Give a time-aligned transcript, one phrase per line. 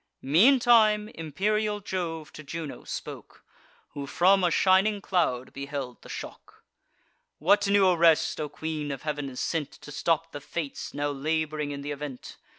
[0.23, 3.43] Meantime imperial Jove to Juno spoke,
[3.89, 6.63] Who from a shining cloud beheld the shock:
[7.37, 11.69] "What new arrest, O Queen of Heav'n, is sent To stop the Fates now lab'ring
[11.69, 12.37] in th' event?